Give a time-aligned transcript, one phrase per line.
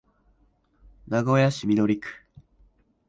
[1.05, 2.25] 名古屋市緑区